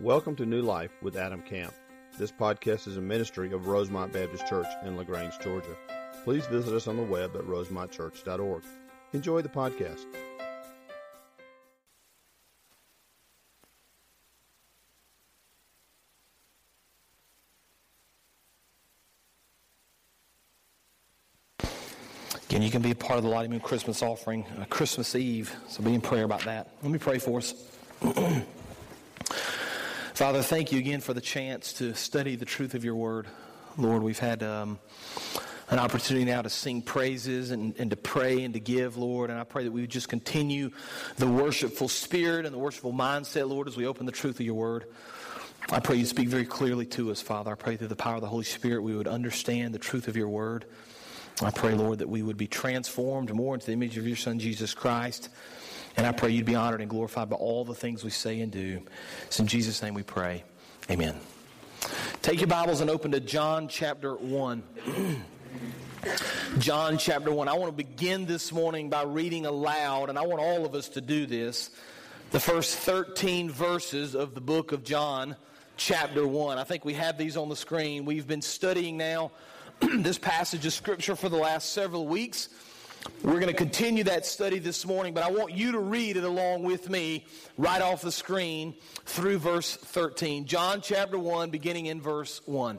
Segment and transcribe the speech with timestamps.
[0.00, 1.74] Welcome to New Life with Adam Camp.
[2.16, 5.76] This podcast is a ministry of Rosemont Baptist Church in LaGrange, Georgia.
[6.24, 8.62] Please visit us on the web at rosemontchurch.org.
[9.12, 10.06] Enjoy the podcast.
[22.48, 25.54] Again, you can be a part of the Lottie Moon Christmas offering, uh, Christmas Eve.
[25.68, 26.68] So be in prayer about that.
[26.82, 27.52] Let me pray for us.
[30.20, 33.26] Father, thank you again for the chance to study the truth of your word.
[33.78, 34.78] Lord, we've had um,
[35.70, 39.30] an opportunity now to sing praises and, and to pray and to give, Lord.
[39.30, 40.72] And I pray that we would just continue
[41.16, 44.56] the worshipful spirit and the worshipful mindset, Lord, as we open the truth of your
[44.56, 44.84] word.
[45.70, 47.52] I pray you speak very clearly to us, Father.
[47.52, 50.18] I pray through the power of the Holy Spirit we would understand the truth of
[50.18, 50.66] your word.
[51.40, 54.38] I pray, Lord, that we would be transformed more into the image of your Son,
[54.38, 55.30] Jesus Christ.
[56.00, 58.50] And I pray you'd be honored and glorified by all the things we say and
[58.50, 58.80] do.
[59.26, 60.44] It's in Jesus' name we pray.
[60.90, 61.14] Amen.
[62.22, 64.62] Take your Bibles and open to John chapter 1.
[66.58, 67.48] John chapter 1.
[67.48, 70.88] I want to begin this morning by reading aloud, and I want all of us
[70.88, 71.68] to do this.
[72.30, 75.36] The first 13 verses of the book of John,
[75.76, 76.56] chapter 1.
[76.56, 78.06] I think we have these on the screen.
[78.06, 79.32] We've been studying now
[79.80, 82.48] this passage of Scripture for the last several weeks.
[83.22, 86.24] We're going to continue that study this morning, but I want you to read it
[86.24, 87.26] along with me
[87.58, 90.46] right off the screen through verse 13.
[90.46, 92.78] John chapter 1, beginning in verse 1.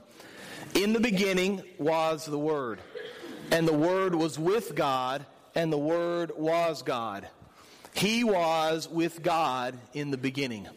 [0.76, 2.80] In the beginning was the Word,
[3.52, 7.28] and the Word was with God, and the Word was God.
[7.94, 10.68] He was with God in the beginning.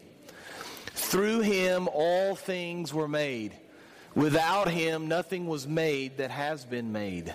[0.87, 3.53] Through him all things were made.
[4.15, 7.33] Without him nothing was made that has been made.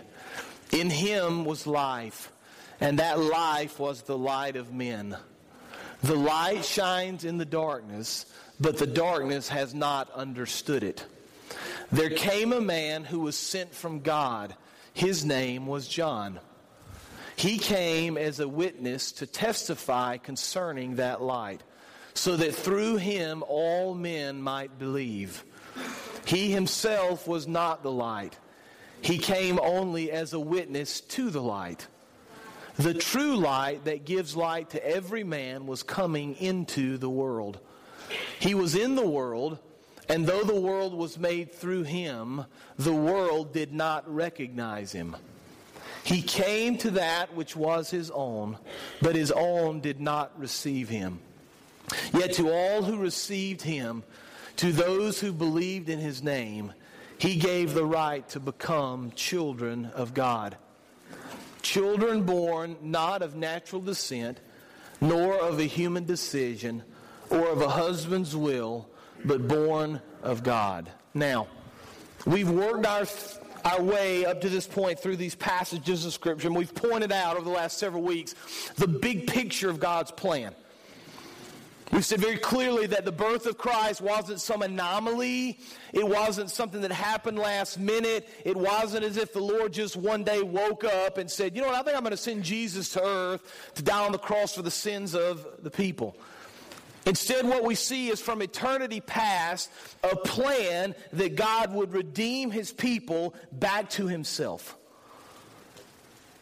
[0.72, 2.32] In him was life,
[2.80, 5.16] and that life was the light of men.
[6.02, 8.26] The light shines in the darkness,
[8.58, 11.04] but the darkness has not understood it.
[11.92, 14.54] There came a man who was sent from God.
[14.94, 16.38] His name was John.
[17.36, 21.62] He came as a witness to testify concerning that light,
[22.14, 25.42] so that through him all men might believe.
[26.26, 28.38] He himself was not the light.
[29.02, 31.86] He came only as a witness to the light.
[32.76, 37.58] The true light that gives light to every man was coming into the world.
[38.38, 39.58] He was in the world,
[40.08, 42.44] and though the world was made through him,
[42.78, 45.16] the world did not recognize him.
[46.02, 48.56] He came to that which was his own,
[49.02, 51.20] but his own did not receive him.
[52.14, 54.02] Yet to all who received him,
[54.56, 56.72] to those who believed in his name,
[57.20, 60.56] he gave the right to become children of God.
[61.60, 64.40] Children born not of natural descent,
[65.02, 66.82] nor of a human decision,
[67.28, 68.88] or of a husband's will,
[69.22, 70.90] but born of God.
[71.12, 71.48] Now,
[72.24, 73.04] we've worked our,
[73.66, 77.36] our way up to this point through these passages of Scripture, and we've pointed out
[77.36, 78.34] over the last several weeks
[78.76, 80.54] the big picture of God's plan.
[81.92, 85.58] We've said very clearly that the birth of Christ wasn't some anomaly.
[85.92, 88.28] It wasn't something that happened last minute.
[88.44, 91.66] It wasn't as if the Lord just one day woke up and said, you know
[91.66, 94.54] what, I think I'm going to send Jesus to earth to die on the cross
[94.54, 96.16] for the sins of the people.
[97.06, 99.70] Instead, what we see is from eternity past
[100.04, 104.76] a plan that God would redeem his people back to himself.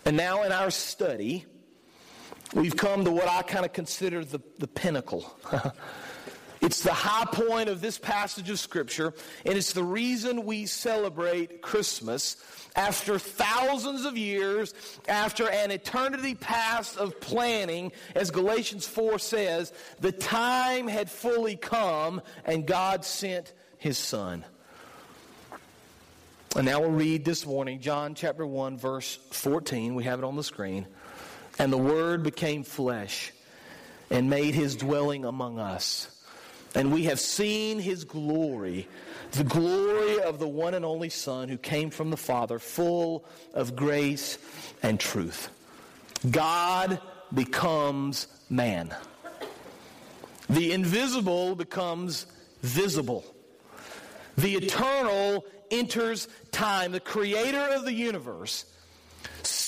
[0.04, 1.46] And now in our study,
[2.54, 5.36] we've come to what I kind of consider the, the pinnacle.
[6.60, 9.12] it's the high point of this passage of Scripture,
[9.44, 12.36] and it's the reason we celebrate Christmas
[12.76, 14.72] after thousands of years,
[15.08, 22.22] after an eternity past of planning, as Galatians 4 says, the time had fully come
[22.44, 24.44] and God sent his Son.
[26.56, 29.94] And now we'll read this morning John chapter 1, verse 14.
[29.94, 30.86] We have it on the screen.
[31.58, 33.32] And the Word became flesh
[34.10, 36.08] and made his dwelling among us.
[36.74, 38.88] And we have seen his glory,
[39.32, 43.24] the glory of the one and only Son who came from the Father, full
[43.54, 44.38] of grace
[44.82, 45.48] and truth.
[46.30, 47.00] God
[47.32, 48.94] becomes man.
[50.50, 52.26] The invisible becomes
[52.62, 53.24] visible.
[54.36, 56.92] The eternal enters time.
[56.92, 58.64] The creator of the universe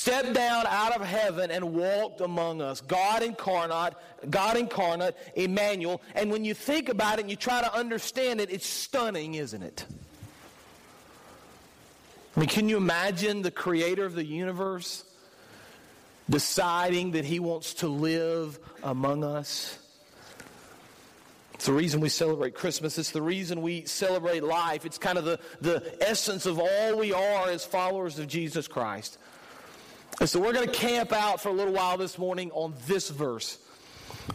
[0.00, 2.81] stepped down out of heaven and walked among us.
[2.81, 3.93] God incarnate,
[4.31, 6.00] God incarnate, Emmanuel.
[6.14, 9.62] And when you think about it and you try to understand it, it's stunning, isn't
[9.62, 9.85] it?
[12.35, 15.05] I mean, can you imagine the creator of the universe
[16.31, 19.79] deciding that he wants to live among us?
[21.52, 22.97] It's the reason we celebrate Christmas.
[22.97, 24.87] It's the reason we celebrate life.
[24.87, 29.19] It's kind of the, the essence of all we are as followers of Jesus Christ.
[30.21, 33.09] And so we're going to camp out for a little while this morning on this
[33.09, 33.59] verse.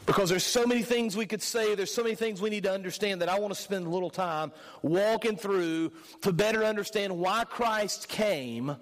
[0.08, 2.74] Because there's so many things we could say, there's so many things we need to
[2.74, 4.52] understand that I want to spend a little time
[4.82, 5.92] walking through
[6.22, 8.76] to better understand why Christ came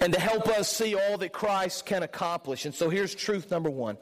[0.00, 2.66] and to help us see all that Christ can accomplish.
[2.66, 3.96] And so here's truth number one.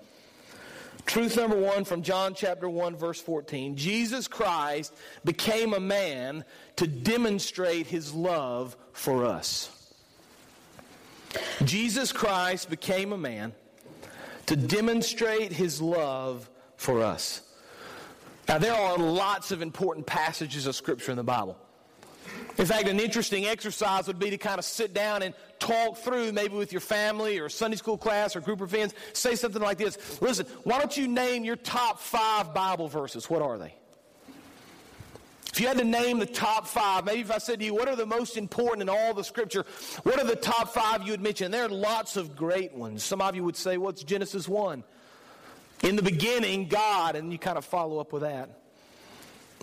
[1.06, 4.92] Truth number one from John chapter 1, verse 14 Jesus Christ
[5.24, 6.44] became a man
[6.76, 9.77] to demonstrate his love for us.
[11.64, 13.52] Jesus Christ became a man
[14.46, 17.42] to demonstrate his love for us.
[18.48, 21.58] Now, there are lots of important passages of Scripture in the Bible.
[22.56, 26.32] In fact, an interesting exercise would be to kind of sit down and talk through,
[26.32, 29.78] maybe with your family or Sunday school class or group of friends, say something like
[29.78, 30.20] this.
[30.20, 33.28] Listen, why don't you name your top five Bible verses?
[33.30, 33.74] What are they?
[35.58, 37.88] If you had to name the top five, maybe if I said to you, what
[37.88, 39.66] are the most important in all the scripture,
[40.04, 41.50] what are the top five you would mention?
[41.50, 43.02] There are lots of great ones.
[43.02, 44.84] Some of you would say, what's Genesis 1?
[45.82, 48.50] In the beginning, God, and you kind of follow up with that.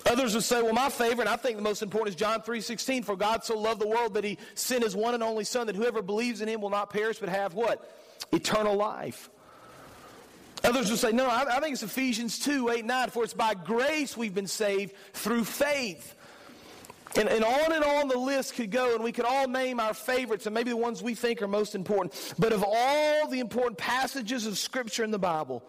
[0.06, 3.06] Others would say, well, my favorite, I think the most important is John 3.16.
[3.06, 5.78] For God so loved the world that he sent his one and only Son, that
[5.78, 7.90] whoever believes in him will not perish but have what?
[8.34, 9.30] Eternal life.
[10.66, 13.10] Others will say, no, I, I think it's Ephesians 2, 8, 9.
[13.10, 16.16] For it's by grace we've been saved through faith.
[17.18, 19.94] And, and, on and on the list could go, and we could all name our
[19.94, 22.36] favorites and maybe the ones we think are most important.
[22.38, 25.64] But of all the important passages of Scripture in the Bible,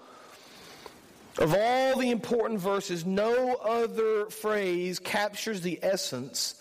[1.39, 6.61] of all the important verses, no other phrase captures the essence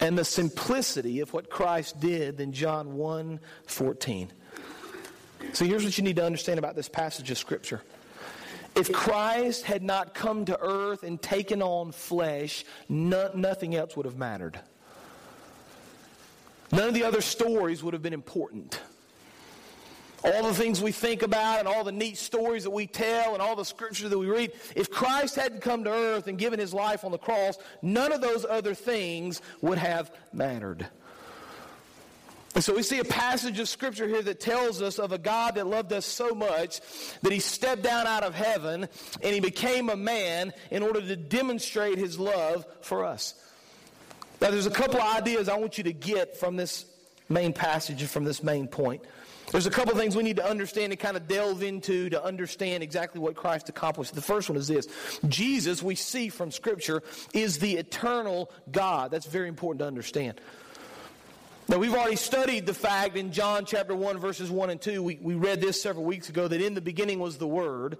[0.00, 4.32] and the simplicity of what Christ did than John 1 14.
[5.52, 7.82] So here's what you need to understand about this passage of Scripture.
[8.74, 14.06] If Christ had not come to earth and taken on flesh, no, nothing else would
[14.06, 14.58] have mattered.
[16.72, 18.80] None of the other stories would have been important
[20.24, 23.42] all the things we think about and all the neat stories that we tell and
[23.42, 26.72] all the scriptures that we read, if Christ hadn't come to earth and given his
[26.72, 30.86] life on the cross, none of those other things would have mattered.
[32.54, 35.54] And so we see a passage of scripture here that tells us of a God
[35.54, 36.80] that loved us so much
[37.22, 38.88] that he stepped down out of heaven
[39.22, 43.34] and he became a man in order to demonstrate his love for us.
[44.40, 46.84] Now, there's a couple of ideas I want you to get from this
[47.28, 49.02] main passage and from this main point.
[49.50, 52.24] There's a couple of things we need to understand and kind of delve into to
[52.24, 54.14] understand exactly what Christ accomplished.
[54.14, 54.88] The first one is this
[55.28, 57.02] Jesus, we see from Scripture,
[57.34, 59.10] is the eternal God.
[59.10, 60.40] That's very important to understand.
[61.68, 65.00] Now, we've already studied the fact in John chapter 1, verses 1 and 2.
[65.00, 67.98] We, we read this several weeks ago that in the beginning was the Word,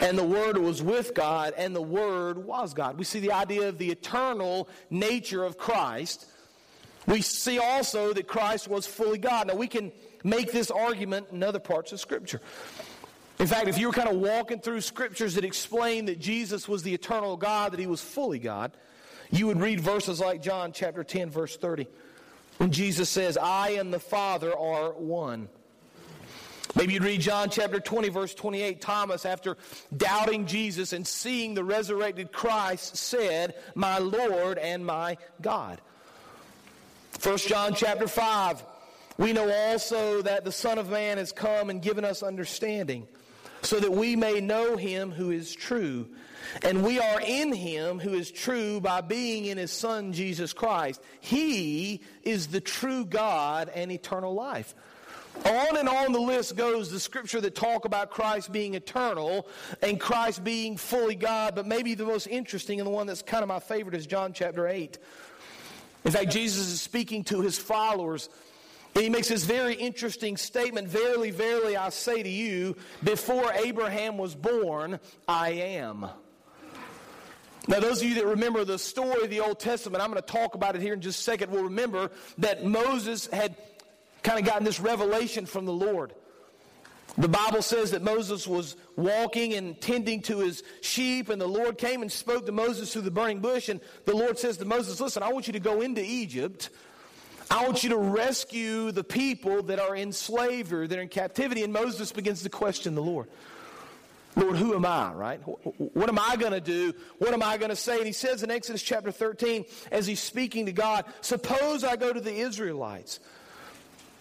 [0.00, 2.98] and the Word was with God, and the Word was God.
[2.98, 6.26] We see the idea of the eternal nature of Christ.
[7.06, 9.46] We see also that Christ was fully God.
[9.46, 9.92] Now, we can
[10.24, 12.40] make this argument in other parts of Scripture.
[13.38, 16.82] In fact, if you were kind of walking through scriptures that explain that Jesus was
[16.82, 18.72] the eternal God, that he was fully God,
[19.30, 21.86] you would read verses like John chapter 10, verse 30,
[22.58, 25.48] when Jesus says, I and the Father are one.
[26.76, 28.80] Maybe you'd read John chapter 20, verse 28.
[28.80, 29.56] Thomas, after
[29.96, 35.80] doubting Jesus and seeing the resurrected Christ, said, My Lord and my God.
[37.22, 38.64] 1 John chapter 5,
[39.18, 43.06] we know also that the Son of Man has come and given us understanding,
[43.64, 46.06] so that we may know him who is true.
[46.62, 51.00] And we are in him who is true by being in his Son, Jesus Christ.
[51.20, 54.74] He is the true God and eternal life.
[55.44, 59.48] On and on the list goes the scripture that talk about Christ being eternal
[59.82, 63.42] and Christ being fully God, but maybe the most interesting and the one that's kind
[63.42, 64.96] of my favorite is John chapter 8.
[66.04, 68.28] In fact, Jesus is speaking to his followers
[69.02, 74.34] he makes this very interesting statement Verily, verily, I say to you, before Abraham was
[74.34, 76.06] born, I am.
[77.66, 80.28] Now, those of you that remember the story of the Old Testament, I'm going to
[80.28, 83.56] talk about it here in just a second, will remember that Moses had
[84.22, 86.12] kind of gotten this revelation from the Lord.
[87.16, 91.78] The Bible says that Moses was walking and tending to his sheep, and the Lord
[91.78, 93.68] came and spoke to Moses through the burning bush.
[93.68, 96.70] And the Lord says to Moses, Listen, I want you to go into Egypt
[97.54, 101.62] I want you to rescue the people that are in slavery, that are in captivity.
[101.62, 103.28] And Moses begins to question the Lord.
[104.34, 105.38] Lord, who am I, right?
[105.38, 106.92] What am I going to do?
[107.18, 107.98] What am I going to say?
[107.98, 112.12] And he says in Exodus chapter 13, as he's speaking to God, suppose I go
[112.12, 113.20] to the Israelites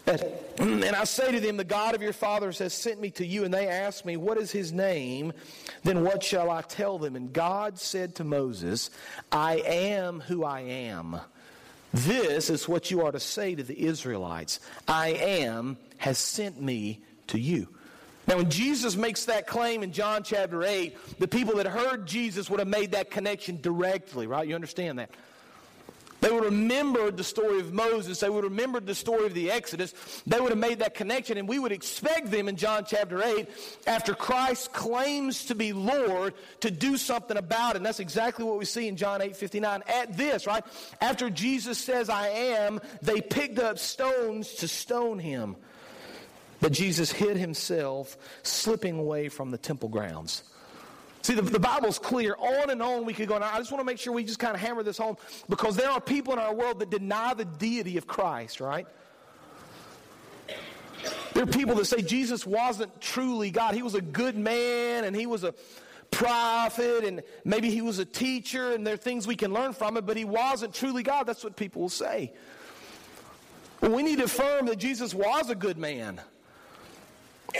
[0.57, 3.45] And I say to them, The God of your fathers has sent me to you.
[3.45, 5.33] And they ask me, What is his name?
[5.83, 7.15] Then what shall I tell them?
[7.15, 8.89] And God said to Moses,
[9.31, 11.19] I am who I am.
[11.93, 17.01] This is what you are to say to the Israelites I am has sent me
[17.27, 17.67] to you.
[18.27, 22.49] Now, when Jesus makes that claim in John chapter 8, the people that heard Jesus
[22.49, 24.47] would have made that connection directly, right?
[24.47, 25.11] You understand that?
[26.23, 28.21] They would have remembered the story of Moses.
[28.21, 29.93] They would have remembered the story of the Exodus.
[30.25, 31.37] They would have made that connection.
[31.37, 33.49] And we would expect them in John chapter 8,
[33.85, 37.77] after Christ claims to be Lord, to do something about it.
[37.77, 39.83] And that's exactly what we see in John 8 59.
[39.85, 40.63] At this, right?
[41.01, 45.57] After Jesus says, I am, they picked up stones to stone him.
[46.61, 50.43] But Jesus hid himself, slipping away from the temple grounds.
[51.23, 52.35] See, the, the Bible's clear.
[52.37, 53.37] On and on we could go.
[53.37, 55.15] Now, I just want to make sure we just kind of hammer this home
[55.47, 58.85] because there are people in our world that deny the deity of Christ, right?
[61.33, 63.73] There are people that say Jesus wasn't truly God.
[63.73, 65.53] He was a good man and he was a
[66.11, 69.95] prophet and maybe he was a teacher and there are things we can learn from
[69.95, 71.23] it, but he wasn't truly God.
[71.23, 72.33] That's what people will say.
[73.81, 76.21] We need to affirm that Jesus was a good man.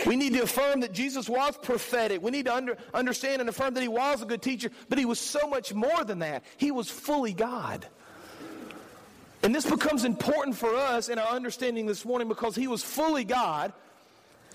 [0.06, 2.22] We need to affirm that Jesus was prophetic.
[2.22, 5.04] We need to under, understand and affirm that he was a good teacher, but he
[5.04, 6.44] was so much more than that.
[6.56, 7.86] He was fully God.
[9.42, 13.24] And this becomes important for us in our understanding this morning because he was fully
[13.24, 13.72] God.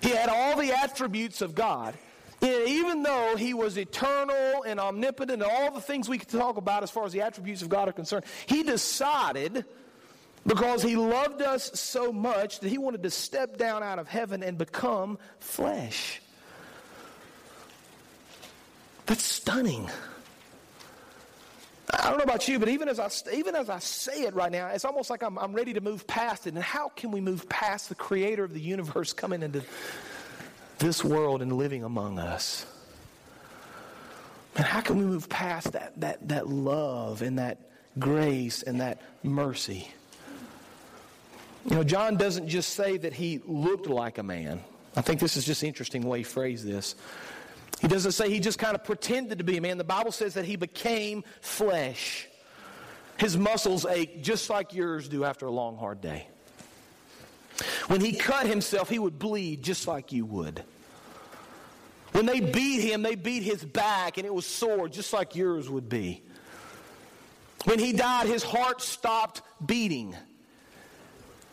[0.01, 1.95] He had all the attributes of God.
[2.41, 6.57] And even though he was eternal and omnipotent and all the things we could talk
[6.57, 9.65] about as far as the attributes of God are concerned, he decided
[10.45, 14.43] because he loved us so much that he wanted to step down out of heaven
[14.43, 16.21] and become flesh.
[19.05, 19.89] That's stunning.
[21.91, 24.51] I don't know about you, but even as I, even as I say it right
[24.51, 26.53] now, it's almost like I'm, I'm ready to move past it.
[26.53, 29.63] And how can we move past the creator of the universe coming into
[30.77, 32.65] this world and living among us?
[34.55, 37.57] And how can we move past that, that, that love and that
[37.97, 39.91] grace and that mercy?
[41.65, 44.61] You know, John doesn't just say that he looked like a man.
[44.95, 46.95] I think this is just an interesting way he phrased this.
[47.81, 49.77] He doesn't say he just kind of pretended to be a man.
[49.77, 52.27] The Bible says that he became flesh.
[53.17, 56.27] His muscles ache just like yours do after a long, hard day.
[57.87, 60.63] When he cut himself, he would bleed just like you would.
[62.13, 65.69] When they beat him, they beat his back and it was sore just like yours
[65.69, 66.23] would be.
[67.65, 70.15] When he died, his heart stopped beating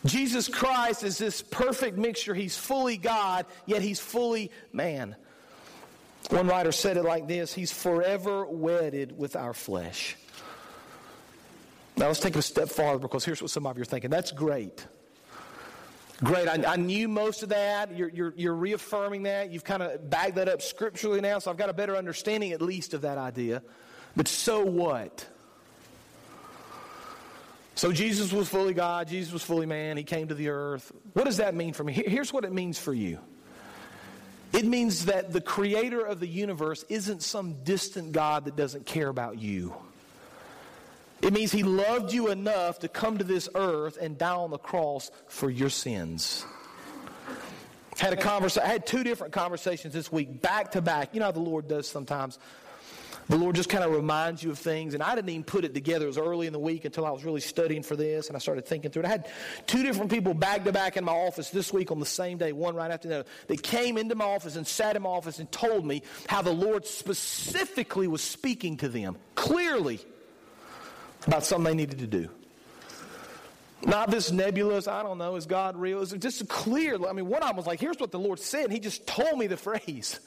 [0.07, 2.35] Jesus Christ is this perfect mixture.
[2.35, 5.17] He's fully God, yet he's fully man.
[6.31, 10.17] One writer said it like this He's forever wedded with our flesh.
[11.97, 14.11] Now let's take it a step farther because here's what some of you are thinking.
[14.11, 14.87] That's great.
[16.23, 16.49] Great.
[16.49, 17.97] I, I knew most of that.
[17.97, 19.51] You're, you're, you're reaffirming that.
[19.51, 22.63] You've kind of bagged that up scripturally now, so I've got a better understanding at
[22.63, 23.63] least of that idea.
[24.15, 25.27] But so what?
[27.77, 30.91] So Jesus was fully God, Jesus was fully man, he came to the earth.
[31.13, 31.93] What does that mean for me?
[31.93, 33.19] Here's what it means for you.
[34.55, 39.09] It means that the creator of the universe isn't some distant God that doesn't care
[39.09, 39.75] about you.
[41.21, 44.59] It means he loved you enough to come to this earth and die on the
[44.59, 46.47] cross for your sins.
[47.99, 48.69] Had a conversation.
[48.69, 51.11] I had two different conversations this week, back to back.
[51.13, 52.39] You know how the Lord does sometimes.
[53.29, 55.75] The Lord just kind of reminds you of things, and I didn't even put it
[55.75, 56.05] together.
[56.05, 58.39] It was early in the week until I was really studying for this, and I
[58.39, 59.07] started thinking through it.
[59.07, 59.29] I had
[59.67, 62.53] two different people back to back in my office this week on the same day,
[62.53, 63.29] one right after the other.
[63.49, 66.53] They came into my office and sat in my office and told me how the
[66.53, 69.99] Lord specifically was speaking to them, clearly,
[71.27, 72.31] about something they needed to do.
[73.85, 76.01] Not this nebulous, I don't know, is God real?
[76.01, 76.97] It's just clear.
[77.07, 79.37] I mean, one of them was like, here's what the Lord said, he just told
[79.37, 80.21] me the phrase.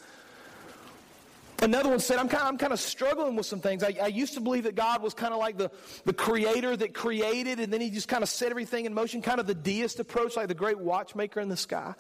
[1.62, 3.84] Another one said, I'm kind, of, I'm kind of struggling with some things.
[3.84, 5.70] I, I used to believe that God was kind of like the,
[6.06, 9.40] the creator that created, and then he just kind of set everything in motion, kind
[9.42, 11.94] of the deist approach, like the great watchmaker in the sky.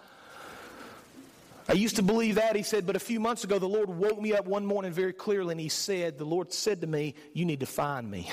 [1.67, 4.19] I used to believe that, he said, but a few months ago, the Lord woke
[4.19, 7.45] me up one morning very clearly, and he said, The Lord said to me, You
[7.45, 8.31] need to find me.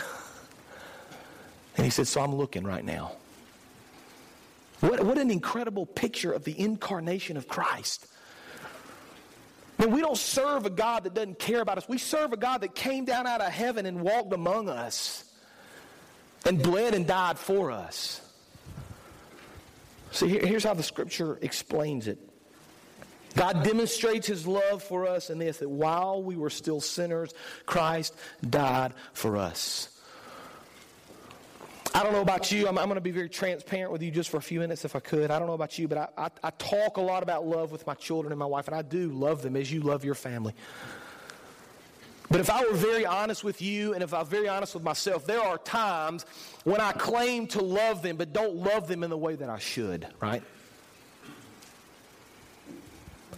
[1.76, 3.12] and he said, So I'm looking right now.
[4.80, 8.06] What, what an incredible picture of the incarnation of Christ.
[9.78, 11.88] And we don't serve a God that doesn't care about us.
[11.88, 15.24] We serve a God that came down out of heaven and walked among us
[16.46, 18.20] and bled and died for us.
[20.12, 22.18] See, here's how the scripture explains it.
[23.34, 27.34] God demonstrates his love for us in this that while we were still sinners,
[27.66, 28.14] Christ
[28.48, 29.95] died for us.
[31.96, 32.68] I don't know about you.
[32.68, 34.94] I'm, I'm going to be very transparent with you just for a few minutes if
[34.94, 35.30] I could.
[35.30, 37.86] I don't know about you, but I, I, I talk a lot about love with
[37.86, 40.52] my children and my wife, and I do love them as you love your family.
[42.28, 44.82] But if I were very honest with you and if I am very honest with
[44.82, 46.26] myself, there are times
[46.64, 49.58] when I claim to love them but don't love them in the way that I
[49.58, 50.42] should, right?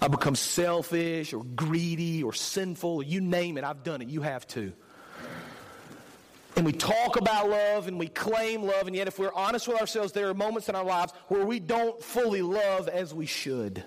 [0.03, 4.09] I become selfish or greedy or sinful, you name it, I've done it.
[4.09, 4.73] You have too.
[6.57, 9.81] And we talk about love and we claim love, and yet, if we're honest with
[9.81, 13.85] ourselves, there are moments in our lives where we don't fully love as we should.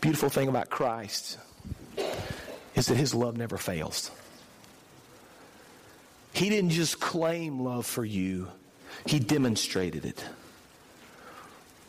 [0.00, 1.38] Beautiful thing about Christ
[2.74, 4.10] is that his love never fails.
[6.32, 8.48] He didn't just claim love for you,
[9.06, 10.24] he demonstrated it.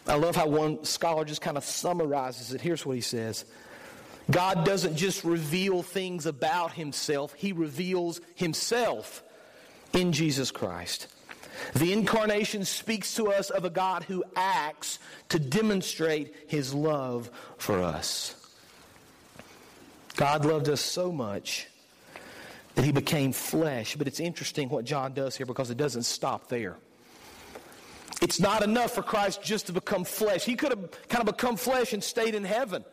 [0.07, 2.59] I love how one scholar just kind of summarizes it.
[2.59, 3.45] Here's what he says
[4.29, 9.23] God doesn't just reveal things about himself, he reveals himself
[9.93, 11.07] in Jesus Christ.
[11.73, 14.99] The incarnation speaks to us of a God who acts
[15.29, 18.35] to demonstrate his love for us.
[20.15, 21.67] God loved us so much
[22.75, 23.95] that he became flesh.
[23.95, 26.77] But it's interesting what John does here because it doesn't stop there.
[28.21, 30.45] It's not enough for Christ just to become flesh.
[30.45, 32.85] He could have kind of become flesh and stayed in heaven.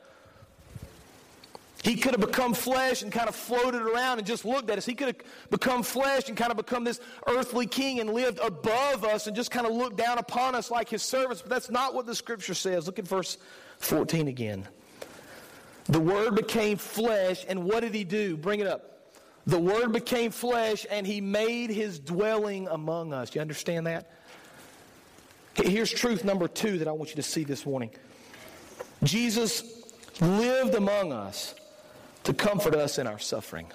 [1.83, 4.85] He could have become flesh and kind of floated around and just looked at us.
[4.85, 5.17] He could have
[5.51, 9.53] become flesh and kind of become this earthly king and lived above us and just
[9.53, 11.41] kind of looked down upon us like his servants.
[11.41, 12.87] But that's not what the scripture says.
[12.87, 13.39] Look at verse
[13.79, 14.67] 14 again.
[15.85, 18.37] The Word became flesh, and what did he do?
[18.37, 19.13] Bring it up.
[19.47, 23.31] The Word became flesh, and he made his dwelling among us.
[23.31, 24.11] Do You understand that?
[25.55, 27.91] Here's truth number two that I want you to see this morning
[29.03, 29.65] Jesus
[30.21, 31.55] lived among us
[32.29, 33.67] to comfort us in our suffering.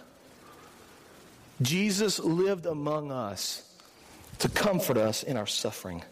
[1.63, 3.67] Jesus lived among us
[4.37, 6.03] to comfort us in our suffering.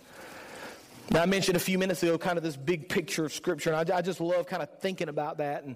[1.12, 3.92] Now, I mentioned a few minutes ago kind of this big picture of Scripture, and
[3.92, 5.76] I, I, just love kind of thinking about that and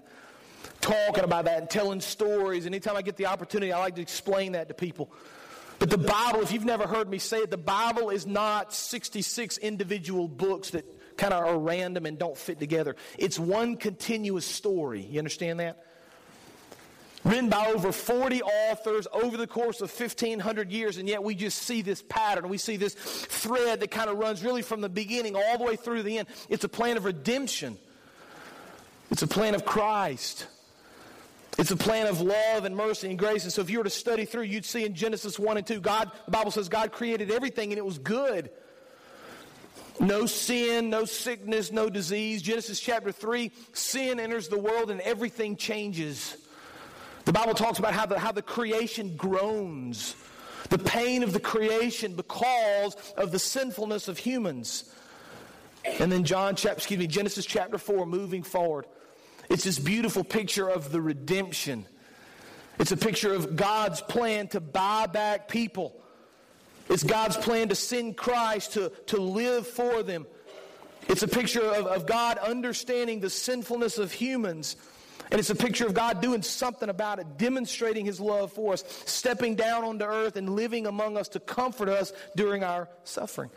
[0.82, 2.66] talking about that and telling stories.
[2.66, 5.12] Anytime I get the opportunity, I like to explain that to people.
[5.78, 9.60] But the Bible, if you've never heard me say it, the Bible is not 66
[9.60, 12.96] individual books that kind of are random and don't fit together.
[13.20, 15.02] It's one continuous story.
[15.02, 15.86] You understand that?
[17.26, 21.64] Written by over 40 authors over the course of 1,500 years, and yet we just
[21.64, 22.48] see this pattern.
[22.48, 25.76] We see this thread that kind of runs really from the beginning all the way
[25.76, 26.28] through the end.
[26.48, 27.78] It's a plan of redemption,
[29.12, 30.48] it's a plan of Christ.
[31.58, 33.46] It's a plan of love and mercy and grace.
[33.46, 35.80] And so if you were to study through, you'd see in Genesis 1 and 2,
[35.80, 38.50] God, the Bible says God created everything and it was good.
[40.02, 42.42] No sin, no sickness, no disease.
[42.42, 46.36] Genesis chapter 3, sin enters the world and everything changes.
[47.26, 50.16] The Bible talks about how the, how the creation groans,
[50.70, 54.92] the pain of the creation because of the sinfulness of humans.
[55.84, 58.86] And then John chapter, excuse me, Genesis chapter 4, moving forward.
[59.50, 61.86] It's this beautiful picture of the redemption.
[62.80, 66.00] It's a picture of God's plan to buy back people.
[66.90, 70.28] It's God's plan to send Christ to, to live for them.
[71.08, 74.76] It's a picture of, of God understanding the sinfulness of humans
[75.32, 78.84] and it's a picture of God doing something about it, demonstrating his love for us,
[79.06, 83.50] stepping down onto earth and living among us to comfort us during our suffering.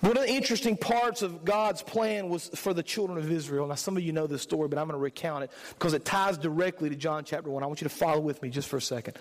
[0.00, 3.66] One of the interesting parts of God's plan was for the children of Israel.
[3.66, 6.04] Now, some of you know this story, but I'm going to recount it because it
[6.04, 7.62] ties directly to John chapter 1.
[7.62, 9.16] I want you to follow with me just for a second.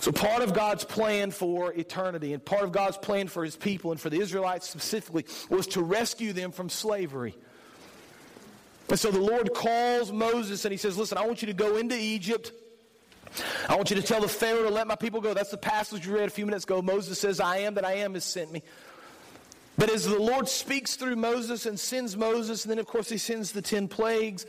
[0.00, 3.92] So, part of God's plan for eternity and part of God's plan for his people
[3.92, 7.36] and for the Israelites specifically was to rescue them from slavery.
[8.92, 11.78] And so the Lord calls Moses and he says, Listen, I want you to go
[11.78, 12.52] into Egypt.
[13.66, 15.32] I want you to tell the Pharaoh to let my people go.
[15.32, 16.82] That's the passage we read a few minutes ago.
[16.82, 18.62] Moses says, I am that I am has sent me.
[19.78, 23.16] But as the Lord speaks through Moses and sends Moses, and then of course he
[23.16, 24.44] sends the ten plagues,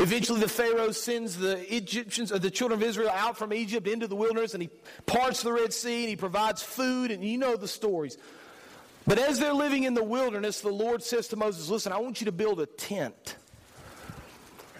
[0.00, 4.08] eventually the Pharaoh sends the Egyptians or the children of Israel out from Egypt into
[4.08, 4.70] the wilderness and he
[5.06, 8.18] parts the Red Sea and he provides food, and you know the stories.
[9.06, 12.20] But as they're living in the wilderness, the Lord says to Moses, Listen, I want
[12.20, 13.36] you to build a tent.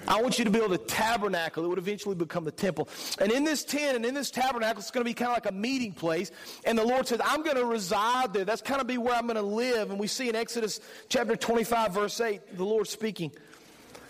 [0.09, 2.89] I want you to build a tabernacle that would eventually become the temple.
[3.21, 5.47] And in this tent and in this tabernacle, it's going to be kind of like
[5.47, 6.31] a meeting place.
[6.65, 8.45] And the Lord says, I'm going to reside there.
[8.45, 9.91] That's kind of be where I'm going to live.
[9.91, 13.33] And we see in Exodus chapter 25, verse 8, the Lord speaking.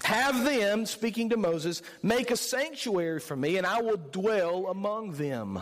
[0.04, 5.12] Have them, speaking to Moses, make a sanctuary for me, and I will dwell among
[5.12, 5.60] them.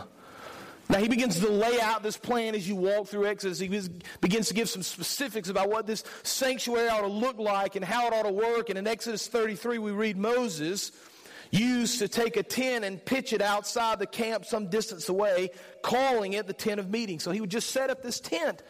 [0.89, 3.59] Now, he begins to lay out this plan as you walk through Exodus.
[3.59, 7.85] He begins to give some specifics about what this sanctuary ought to look like and
[7.85, 8.69] how it ought to work.
[8.69, 10.91] And in Exodus 33, we read Moses,
[11.51, 15.51] used to take a tent and pitch it outside the camp some distance away,
[15.83, 17.19] calling it the tent of meeting.
[17.19, 18.63] So he would just set up this tent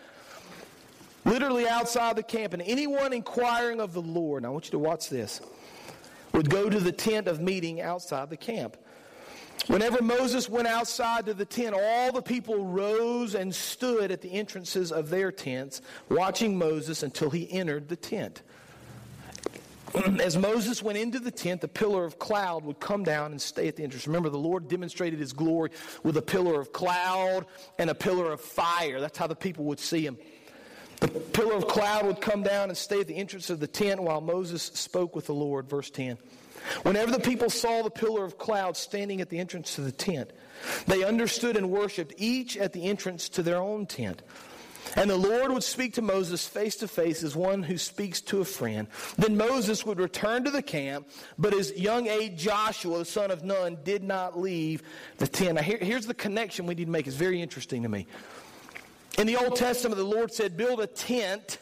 [1.23, 4.79] literally outside the camp, and anyone inquiring of the Lord, and I want you to
[4.79, 5.41] watch this,
[6.33, 8.77] would go to the tent of meeting outside the camp.
[9.67, 14.31] Whenever Moses went outside to the tent, all the people rose and stood at the
[14.31, 18.41] entrances of their tents, watching Moses until he entered the tent.
[20.19, 23.67] As Moses went into the tent, the pillar of cloud would come down and stay
[23.67, 24.07] at the entrance.
[24.07, 25.71] Remember, the Lord demonstrated his glory
[26.03, 27.45] with a pillar of cloud
[27.77, 28.99] and a pillar of fire.
[28.99, 30.17] That's how the people would see him.
[30.99, 34.01] The pillar of cloud would come down and stay at the entrance of the tent
[34.01, 35.69] while Moses spoke with the Lord.
[35.69, 36.17] Verse 10.
[36.83, 40.31] Whenever the people saw the pillar of cloud standing at the entrance to the tent,
[40.87, 44.21] they understood and worshiped, each at the entrance to their own tent.
[44.95, 48.41] And the Lord would speak to Moses face to face as one who speaks to
[48.41, 48.87] a friend.
[49.17, 53.43] Then Moses would return to the camp, but his young aide Joshua, the son of
[53.43, 54.81] Nun, did not leave
[55.17, 55.55] the tent.
[55.55, 57.07] Now, here, here's the connection we need to make.
[57.07, 58.07] It's very interesting to me.
[59.19, 61.57] In the Old Testament, the Lord said, Build a tent,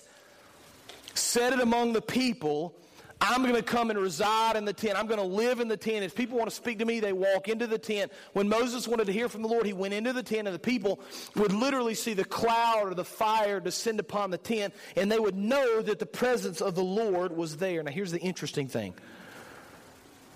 [1.15, 2.75] set it among the people,
[3.19, 4.95] I'm going to come and reside in the tent.
[4.95, 6.05] I'm going to live in the tent.
[6.05, 8.11] If people want to speak to me, they walk into the tent.
[8.33, 10.59] When Moses wanted to hear from the Lord, he went into the tent, and the
[10.59, 10.99] people
[11.35, 15.35] would literally see the cloud or the fire descend upon the tent, and they would
[15.35, 17.81] know that the presence of the Lord was there.
[17.81, 18.93] Now, here's the interesting thing.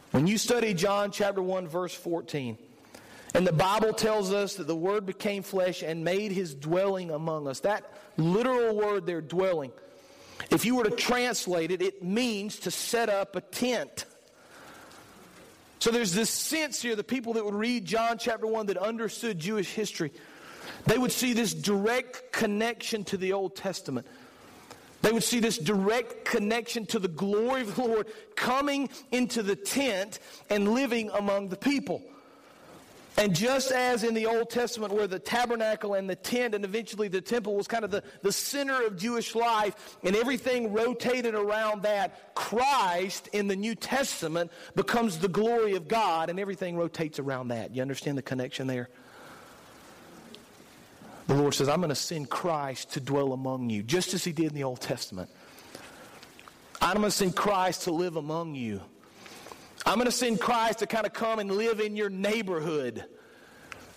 [0.10, 2.57] When you study John chapter 1, verse 14,
[3.34, 7.48] and the Bible tells us that the Word became flesh and made his dwelling among
[7.48, 7.62] us.
[7.62, 9.72] That literal word there, dwelling,
[10.50, 14.06] if you were to translate it, it means to set up a tent.
[15.80, 19.39] So there's this sense here, the people that would read John chapter 1 that understood
[19.39, 20.12] Jewish history,
[20.86, 24.06] they would see this direct connection to the Old Testament.
[25.02, 29.56] They would see this direct connection to the glory of the Lord coming into the
[29.56, 32.04] tent and living among the people.
[33.17, 37.08] And just as in the Old Testament, where the tabernacle and the tent and eventually
[37.08, 41.84] the temple was kind of the, the center of Jewish life, and everything rotated around
[41.84, 47.50] that, Christ in the New Testament becomes the glory of God, and everything rotates around
[47.50, 47.76] that.
[47.76, 48.89] You understand the connection there?
[51.28, 54.32] The Lord says, I'm going to send Christ to dwell among you, just as He
[54.32, 55.30] did in the Old Testament.
[56.82, 58.82] I'm going to send Christ to live among you.
[59.86, 63.06] I'm going to send Christ to kind of come and live in your neighborhood.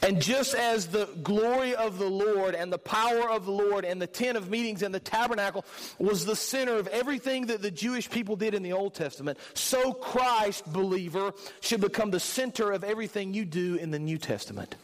[0.04, 4.02] And just as the glory of the Lord and the power of the Lord and
[4.02, 5.64] the tent of meetings and the tabernacle
[5.98, 9.94] was the center of everything that the Jewish people did in the Old Testament, so
[9.94, 14.74] Christ, believer, should become the center of everything you do in the New Testament.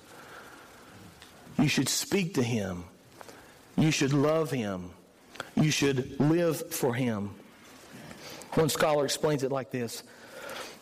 [1.58, 2.84] You should speak to Him.
[3.76, 4.90] You should love Him.
[5.54, 7.30] You should live for Him.
[8.54, 10.02] One scholar explains it like this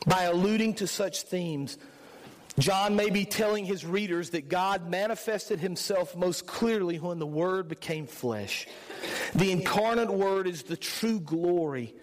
[0.06, 1.78] by alluding to such themes,
[2.58, 7.68] John may be telling his readers that God manifested himself most clearly when the Word
[7.68, 8.66] became flesh.
[9.34, 11.94] The incarnate Word is the true glory,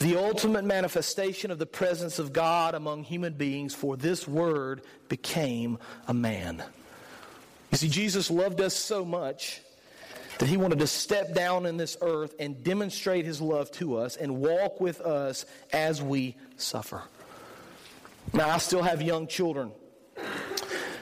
[0.00, 5.78] the ultimate manifestation of the presence of God among human beings, for this Word became
[6.08, 6.62] a man.
[7.70, 9.60] You see, Jesus loved us so much
[10.38, 14.16] that he wanted to step down in this earth and demonstrate his love to us
[14.16, 17.02] and walk with us as we suffer.
[18.34, 19.72] Now, I still have young children.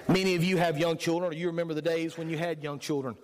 [0.08, 2.80] Many of you have young children, or you remember the days when you had young
[2.80, 3.16] children.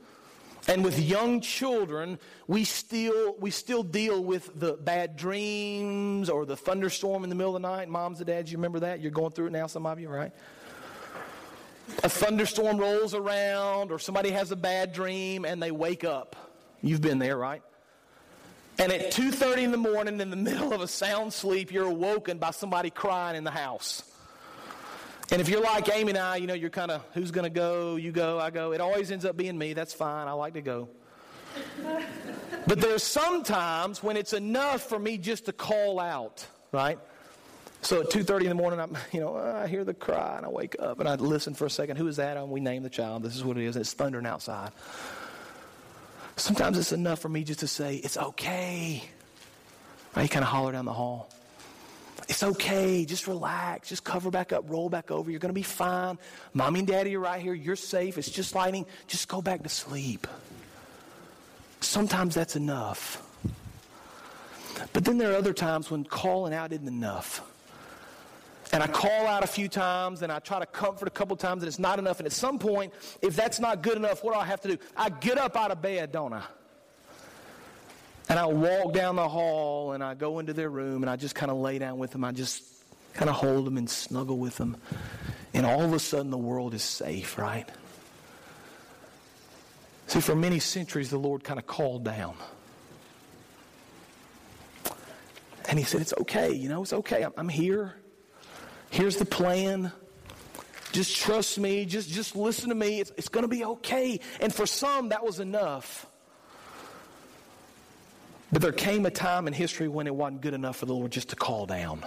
[0.68, 6.56] And with young children, we still, we still deal with the bad dreams or the
[6.56, 7.88] thunderstorm in the middle of the night.
[7.88, 9.00] Moms and dads, you remember that?
[9.00, 10.32] You're going through it now, some of you, right?
[12.02, 16.34] A thunderstorm rolls around, or somebody has a bad dream and they wake up.
[16.82, 17.62] You've been there, right?
[18.78, 22.38] And at 2:30 in the morning in the middle of a sound sleep, you're awoken
[22.38, 24.02] by somebody crying in the house.
[25.30, 27.50] And if you're like Amy and I, you know, you're kind of who's going to
[27.50, 28.72] go, you go, I go.
[28.72, 29.72] It always ends up being me.
[29.72, 30.28] That's fine.
[30.28, 30.88] I like to go.
[32.66, 36.98] but there's sometimes when it's enough for me just to call out, right?
[37.80, 40.48] So at 2:30 in the morning, I'm, you know, I hear the cry and I
[40.48, 41.96] wake up and I listen for a second.
[41.96, 42.36] Who is that?
[42.36, 43.22] And we name the child.
[43.22, 43.76] This is what it is.
[43.76, 44.72] It's thundering outside.
[46.36, 49.02] Sometimes it's enough for me just to say, it's okay.
[50.14, 50.22] Right?
[50.24, 51.30] You kind of holler down the hall.
[52.28, 53.04] It's okay.
[53.04, 53.88] Just relax.
[53.88, 54.64] Just cover back up.
[54.68, 55.30] Roll back over.
[55.30, 56.18] You're going to be fine.
[56.54, 57.54] Mommy and daddy are right here.
[57.54, 58.18] You're safe.
[58.18, 58.86] It's just lighting.
[59.06, 60.26] Just go back to sleep.
[61.80, 63.22] Sometimes that's enough.
[64.92, 67.42] But then there are other times when calling out isn't enough.
[68.76, 71.62] And I call out a few times and I try to comfort a couple times
[71.62, 72.20] and it's not enough.
[72.20, 74.78] And at some point, if that's not good enough, what do I have to do?
[74.94, 76.42] I get up out of bed, don't I?
[78.28, 81.34] And I walk down the hall and I go into their room and I just
[81.34, 82.22] kind of lay down with them.
[82.22, 82.64] I just
[83.14, 84.76] kind of hold them and snuggle with them.
[85.54, 87.66] And all of a sudden, the world is safe, right?
[90.06, 92.34] See, for many centuries, the Lord kind of called down.
[95.66, 97.22] And He said, It's okay, you know, it's okay.
[97.22, 97.94] I'm, I'm here.
[98.90, 99.92] Here's the plan.
[100.92, 101.84] Just trust me.
[101.84, 103.00] Just, just listen to me.
[103.00, 104.20] It's, it's going to be okay.
[104.40, 106.06] And for some, that was enough.
[108.52, 111.10] But there came a time in history when it wasn't good enough for the Lord
[111.10, 112.04] just to call down.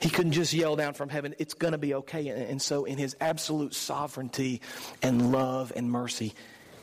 [0.00, 2.28] He couldn't just yell down from heaven, it's going to be okay.
[2.28, 4.60] And so, in his absolute sovereignty
[5.02, 6.34] and love and mercy,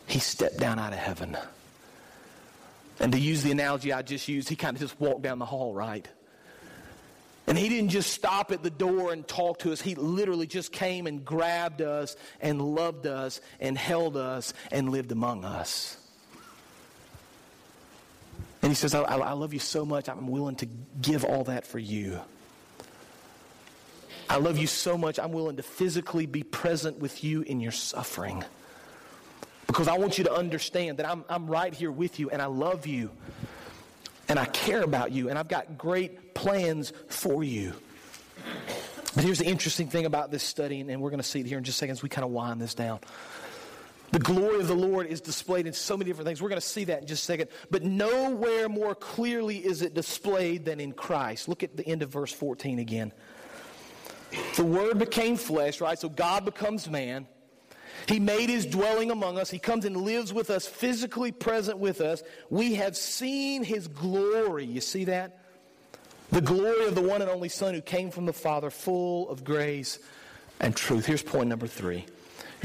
[0.08, 1.38] he stepped down out of heaven.
[3.00, 5.46] And to use the analogy I just used, he kind of just walked down the
[5.46, 6.08] hall, right?
[7.46, 9.82] And he didn't just stop at the door and talk to us.
[9.82, 15.12] He literally just came and grabbed us and loved us and held us and lived
[15.12, 15.98] among us.
[18.62, 20.68] And he says, I, I, love you so much, I'm willing to
[21.02, 22.22] give all that for you.
[24.30, 27.74] I love you so much, I'm willing to physically be present with you in your
[27.74, 28.42] suffering.
[29.68, 32.46] Because I want you to understand that I'm, I'm right here with you and I
[32.46, 33.12] love you
[34.34, 37.74] and I care about you and I've got great plans for you.
[39.14, 41.60] But here's the interesting thing about this study, and we're going to see it here
[41.60, 42.02] in just seconds.
[42.02, 43.00] We kind of wind this down.
[44.12, 46.42] The glory of the Lord is displayed in so many different things.
[46.42, 47.50] We're going to see that in just a second.
[47.70, 51.48] But nowhere more clearly is it displayed than in Christ.
[51.48, 53.12] Look at the end of verse 14 again.
[54.56, 56.00] The Word became flesh, right?
[56.00, 57.28] So God becomes man.
[58.08, 59.50] He made his dwelling among us.
[59.50, 62.22] He comes and lives with us, physically present with us.
[62.50, 64.66] We have seen his glory.
[64.66, 65.40] You see that?
[66.32, 69.44] The glory of the one and only Son who came from the Father, full of
[69.44, 70.00] grace
[70.60, 71.06] and truth.
[71.06, 72.06] Here's point number three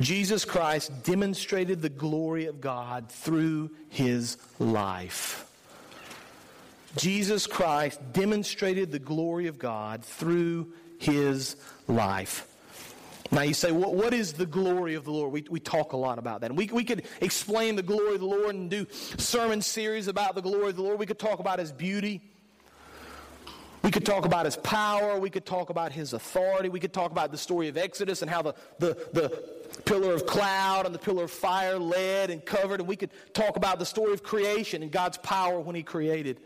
[0.01, 5.45] Jesus Christ demonstrated the glory of God through his life.
[6.97, 12.48] Jesus Christ demonstrated the glory of God through his life.
[13.31, 15.33] Now you say, well, what is the glory of the Lord?
[15.33, 16.51] We, we talk a lot about that.
[16.51, 18.87] And we, we could explain the glory of the Lord and do
[19.19, 20.99] sermon series about the glory of the Lord.
[20.99, 22.23] We could talk about his beauty.
[23.83, 25.19] We could talk about his power.
[25.19, 26.69] We could talk about his authority.
[26.69, 30.27] We could talk about the story of Exodus and how the, the, the pillar of
[30.27, 32.81] cloud and the pillar of fire led and covered.
[32.81, 36.41] And we could talk about the story of creation and God's power when He created.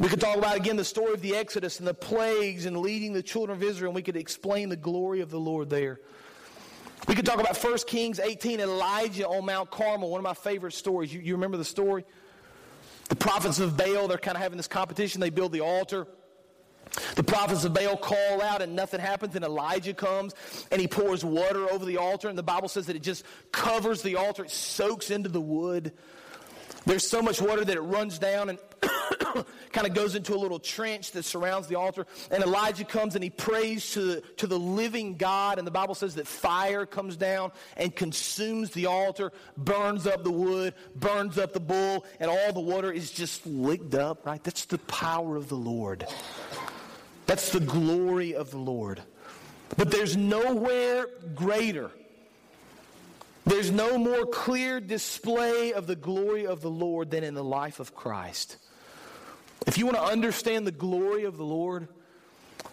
[0.00, 3.12] We could talk about again the story of the Exodus and the plagues and leading
[3.12, 6.00] the children of Israel, and we could explain the glory of the Lord there.
[7.08, 10.72] We could talk about 1 Kings 18, Elijah on Mount Carmel, one of my favorite
[10.72, 11.12] stories.
[11.12, 12.04] You, you remember the story?
[13.10, 15.20] The prophets of Baal, they're kind of having this competition.
[15.20, 16.06] They build the altar.
[17.16, 20.34] The prophets of Baal call out and nothing happens, and Elijah comes
[20.70, 24.00] and he pours water over the altar, and the Bible says that it just covers
[24.02, 25.92] the altar, it soaks into the wood.
[26.84, 28.58] There's so much water that it runs down and
[29.72, 32.06] kind of goes into a little trench that surrounds the altar.
[32.30, 35.58] And Elijah comes and he prays to the, to the living God.
[35.58, 40.32] And the Bible says that fire comes down and consumes the altar, burns up the
[40.32, 44.42] wood, burns up the bull, and all the water is just licked up, right?
[44.42, 46.06] That's the power of the Lord.
[47.26, 49.02] That's the glory of the Lord.
[49.76, 51.90] But there's nowhere greater.
[53.44, 57.80] There's no more clear display of the glory of the Lord than in the life
[57.80, 58.56] of Christ.
[59.66, 61.88] If you want to understand the glory of the Lord,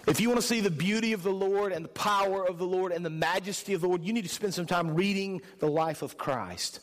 [0.08, 2.66] if you want to see the beauty of the Lord and the power of the
[2.66, 5.68] Lord and the majesty of the Lord, you need to spend some time reading the
[5.68, 6.80] life of Christ.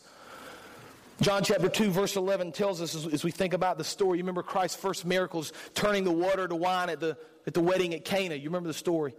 [1.21, 4.23] John chapter 2, verse 11 tells us as, as, we think about the story, you
[4.23, 8.05] remember Christ's first miracles, turning the water to wine at the, at the wedding at
[8.05, 8.35] Cana.
[8.35, 9.15] You remember the story?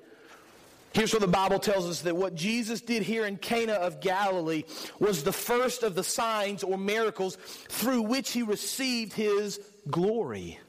[0.93, 4.63] Here's what the Bible tells us that what Jesus did here in Cana of Galilee
[4.99, 7.35] was the first of the signs or miracles
[7.69, 10.59] through which he received his glory.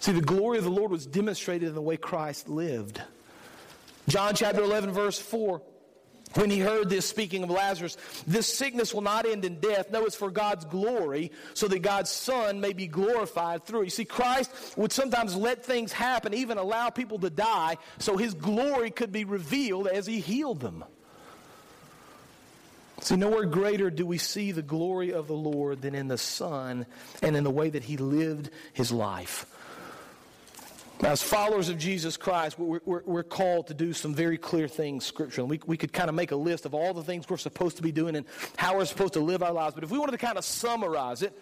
[0.00, 3.02] See, the glory of the Lord was demonstrated in the way Christ lived.
[4.06, 5.60] John chapter 11, verse 4
[6.34, 9.90] when he heard this, speaking of Lazarus, this sickness will not end in death.
[9.90, 13.84] No, it's for God's glory, so that God's Son may be glorified through it.
[13.84, 18.34] You see, Christ would sometimes let things happen, even allow people to die, so his
[18.34, 20.84] glory could be revealed as he healed them.
[23.00, 26.84] See, nowhere greater do we see the glory of the Lord than in the Son
[27.22, 29.46] and in the way that he lived his life.
[31.04, 35.06] As followers of Jesus Christ, we're, we're, we're, called to do some very clear things
[35.06, 35.48] scripturally.
[35.48, 37.82] We, we could kind of make a list of all the things we're supposed to
[37.82, 39.76] be doing and how we're supposed to live our lives.
[39.76, 41.32] But if we wanted to kind of summarize it,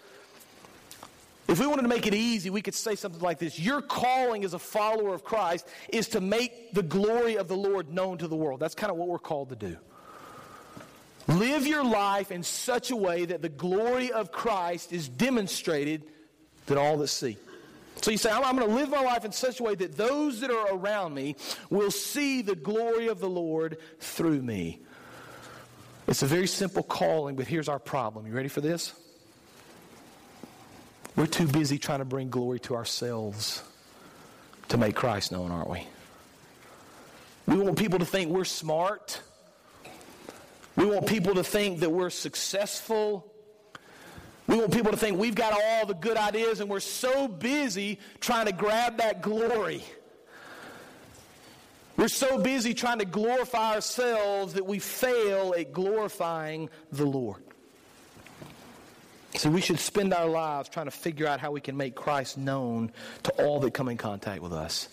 [1.47, 4.43] if we wanted to make it easy, we could say something like this Your calling
[4.45, 8.27] as a follower of Christ is to make the glory of the Lord known to
[8.27, 8.59] the world.
[8.59, 9.77] That's kind of what we're called to do.
[11.27, 16.03] Live your life in such a way that the glory of Christ is demonstrated
[16.67, 17.37] that all that see.
[18.01, 19.97] So you say, I'm, I'm going to live my life in such a way that
[19.97, 21.35] those that are around me
[21.69, 24.79] will see the glory of the Lord through me.
[26.07, 28.27] It's a very simple calling, but here's our problem.
[28.27, 28.93] You ready for this?
[31.15, 33.63] We're too busy trying to bring glory to ourselves
[34.69, 35.87] to make Christ known, aren't we?
[37.47, 39.21] We want people to think we're smart.
[40.75, 43.33] We want people to think that we're successful.
[44.47, 47.99] We want people to think we've got all the good ideas and we're so busy
[48.21, 49.83] trying to grab that glory.
[51.97, 57.43] We're so busy trying to glorify ourselves that we fail at glorifying the Lord.
[59.35, 62.37] So we should spend our lives trying to figure out how we can make Christ
[62.37, 62.91] known
[63.23, 64.87] to all that come in contact with us.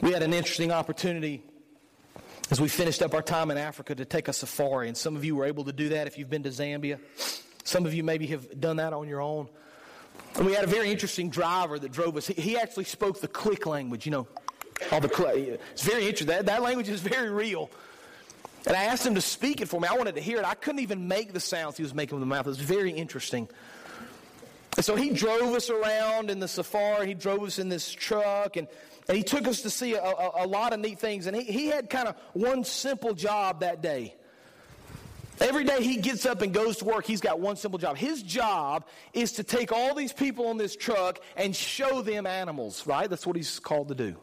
[0.00, 1.42] We had an interesting opportunity
[2.50, 5.24] as we finished up our time in Africa to take a safari, and some of
[5.24, 6.98] you were able to do that if you've been to Zambia.
[7.64, 9.48] Some of you maybe have done that on your own.
[10.36, 12.26] And we had a very interesting driver that drove us.
[12.26, 14.26] He, actually spoke the click language, you know,
[14.92, 15.60] all the click.
[15.72, 16.28] It's very interesting.
[16.28, 17.70] That, that language is very real.
[18.66, 19.88] And I asked him to speak it for me.
[19.88, 20.44] I wanted to hear it.
[20.44, 22.46] I couldn't even make the sounds he was making with the mouth.
[22.46, 23.48] It was very interesting.
[24.76, 27.08] And so he drove us around in the safari.
[27.08, 28.68] He drove us in this truck, and,
[29.08, 31.26] and he took us to see a, a, a lot of neat things.
[31.26, 34.14] And he, he had kind of one simple job that day.
[35.40, 37.96] Every day he gets up and goes to work, he's got one simple job.
[37.96, 42.86] His job is to take all these people on this truck and show them animals,
[42.86, 43.08] right?
[43.08, 44.16] That's what he's called to do.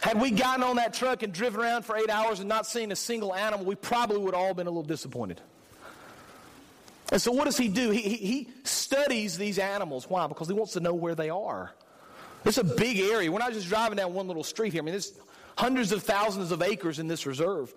[0.00, 2.90] Had we gotten on that truck and driven around for eight hours and not seen
[2.90, 5.40] a single animal, we probably would all been a little disappointed.
[7.12, 7.90] And so, what does he do?
[7.90, 10.10] He, he, he studies these animals.
[10.10, 10.26] Why?
[10.26, 11.72] Because he wants to know where they are.
[12.44, 13.30] It's a big area.
[13.30, 14.82] We're not just driving down one little street here.
[14.82, 15.12] I mean, there's
[15.56, 17.72] hundreds of thousands of acres in this reserve.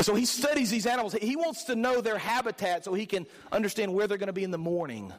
[0.00, 1.12] So he studies these animals.
[1.14, 4.44] He wants to know their habitat so he can understand where they're going to be
[4.44, 5.12] in the morning.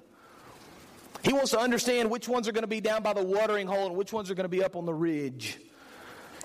[1.23, 3.87] He wants to understand which ones are going to be down by the watering hole
[3.87, 5.59] and which ones are going to be up on the ridge.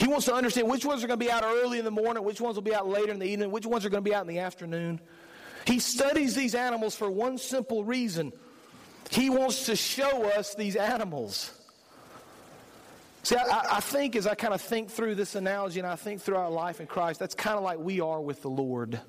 [0.01, 2.25] He wants to understand which ones are going to be out early in the morning,
[2.25, 4.15] which ones will be out later in the evening, which ones are going to be
[4.15, 5.01] out in the afternoon.
[5.67, 8.33] He studies these animals for one simple reason.
[9.11, 11.53] He wants to show us these animals.
[13.25, 16.21] See, I, I, think as I kind of think through this analogy and I think
[16.21, 19.01] through our life in Christ, that's kind of like we are with the Lord.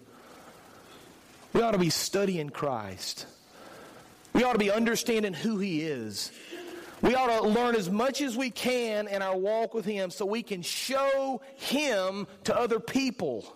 [1.52, 3.28] We ought to be studying Christ.
[4.32, 6.32] We ought to be understanding who He is.
[7.02, 10.26] We ought to learn as much as we can in our walk with Him so
[10.26, 13.54] we can show Him to other people.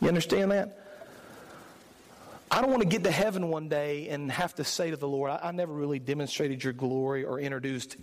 [0.00, 0.82] You understand that?
[2.50, 5.06] I don't want to get to heaven one day and have to say to the
[5.06, 7.96] Lord, I, I never really demonstrated your glory or introduced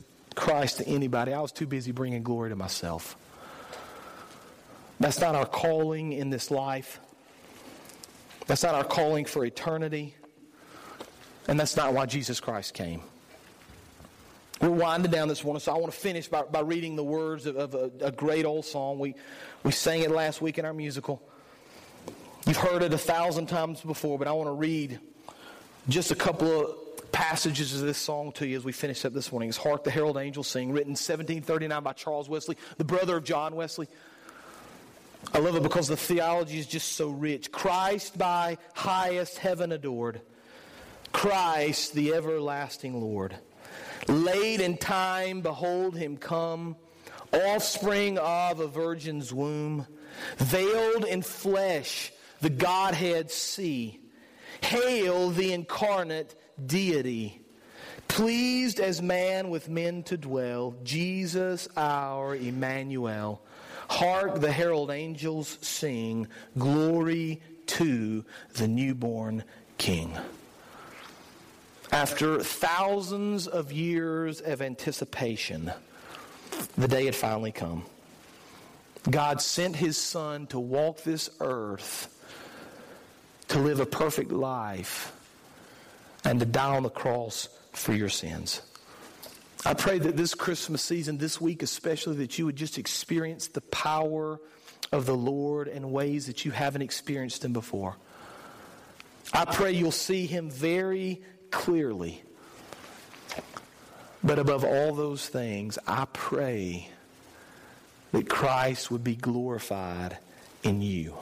[0.43, 1.31] Christ to anybody.
[1.31, 3.15] I was too busy bringing glory to myself.
[4.99, 6.99] That's not our calling in this life.
[8.45, 10.15] That's not our calling for eternity.
[11.47, 13.03] And that's not why Jesus Christ came.
[14.59, 17.45] We're winding down this morning, so I want to finish by, by reading the words
[17.45, 18.99] of, of a, a, great old song.
[18.99, 19.15] We,
[19.63, 21.21] we sang it last week in our musical.
[22.45, 24.99] You've heard it a thousand times before, but I want to read
[25.87, 26.82] just a couple of
[27.13, 29.47] passages of this song to you as we finish up this morning.
[29.47, 33.55] It's Hark the Herald Angels Sing, written 1739 by Charles Wesley, the brother of John
[33.55, 33.87] Wesley.
[35.33, 37.51] I love it because the theology is just so rich.
[37.51, 40.21] Christ by highest heaven adored,
[41.13, 43.35] Christ the everlasting Lord.
[44.07, 46.75] Late in time, behold him come,
[47.31, 49.85] offspring of a virgin's womb,
[50.37, 53.99] veiled in flesh, the Godhead see.
[54.61, 57.41] Hail the incarnate deity.
[58.07, 63.41] Pleased as man with men to dwell, Jesus our Emmanuel.
[63.89, 69.43] Hark the herald angels sing, Glory to the newborn
[69.77, 70.17] King.
[71.91, 75.71] After thousands of years of anticipation,
[76.77, 77.85] the day had finally come.
[79.09, 82.09] God sent his son to walk this earth,
[83.49, 85.11] to live a perfect life
[86.23, 88.61] and to die on the cross for your sins.
[89.65, 93.61] I pray that this Christmas season, this week especially, that you would just experience the
[93.61, 94.39] power
[94.91, 97.95] of the Lord in ways that you haven't experienced Him before.
[99.33, 102.21] I pray you'll see Him very clearly.
[104.23, 106.89] But above all those things, I pray
[108.11, 110.17] that Christ would be glorified
[110.61, 111.15] in you.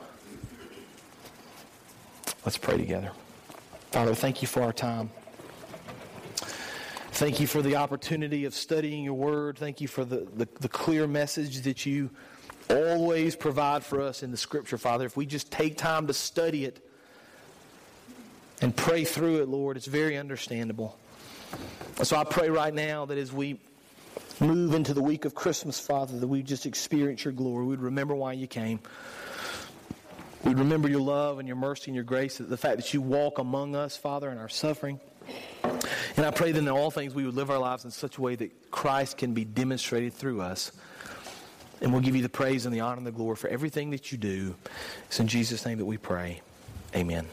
[2.43, 3.12] Let's pray together.
[3.92, 5.10] Father, thank you for our time.
[7.12, 9.58] Thank you for the opportunity of studying your word.
[9.58, 12.10] Thank you for the, the, the, clear message that you
[12.70, 15.06] always provide for us in the scripture, Father.
[15.06, 16.84] If we just take time to study it
[18.62, 20.98] and pray through it, Lord, it's very understandable.
[22.02, 23.60] So I pray right now that as we
[24.39, 27.66] move into the week of Christmas, Father, that we just experience your glory.
[27.66, 28.80] We'd remember why you came.
[30.44, 33.38] We'd remember your love and your mercy and your grace, the fact that you walk
[33.38, 35.00] among us, Father, in our suffering.
[36.18, 38.22] And I pray that in all things we would live our lives in such a
[38.22, 40.72] way that Christ can be demonstrated through us.
[41.82, 44.12] And we'll give you the praise and the honor and the glory for everything that
[44.12, 44.56] you do.
[45.08, 46.42] It's in Jesus' name that we pray.
[46.96, 47.28] Amen.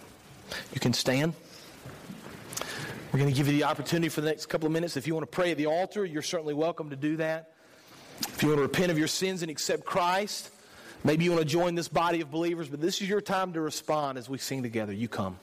[0.73, 1.35] You can stand.
[3.13, 4.97] We're going to give you the opportunity for the next couple of minutes.
[4.97, 7.53] If you want to pray at the altar, you're certainly welcome to do that.
[8.21, 10.51] If you want to repent of your sins and accept Christ,
[11.05, 13.61] maybe you want to join this body of believers, but this is your time to
[13.61, 14.93] respond as we sing together.
[14.93, 15.39] You come.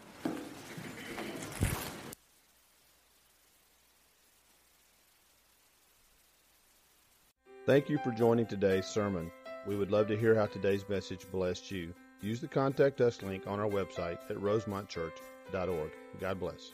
[7.66, 9.32] Thank you for joining today's sermon.
[9.66, 11.96] We would love to hear how today's message blessed you.
[12.22, 15.92] Use the Contact Us link on our website at rosemontchurch.org.
[16.20, 16.72] God bless.